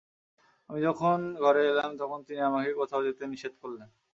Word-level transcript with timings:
আমি 0.69 0.79
যখন 0.87 1.17
ঘরে 1.43 1.61
এলাম 1.71 1.91
তখন 2.01 2.19
তিনি 2.27 2.41
আমাকে 2.49 2.69
কোথাও 2.79 3.05
যেতে 3.07 3.23
নিষেধ 3.27 3.53
করলেন। 3.61 3.89